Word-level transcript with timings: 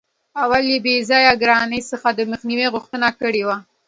او 0.41 0.49
له 0.67 0.77
بې 0.85 0.95
ځایه 1.09 1.33
ګرانۍ 1.43 1.81
څخه 1.91 2.07
دمخنیوي 2.19 2.67
غوښتنه 2.73 3.07
کړې 3.19 3.41
وه. 3.47 3.57